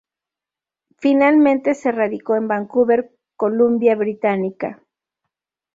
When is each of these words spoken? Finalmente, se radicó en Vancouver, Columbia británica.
Finalmente, 0.97 1.75
se 1.75 1.91
radicó 1.91 2.35
en 2.35 2.47
Vancouver, 2.47 3.11
Columbia 3.35 3.95
británica. 3.95 4.81